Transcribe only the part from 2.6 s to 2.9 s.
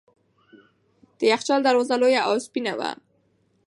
وه.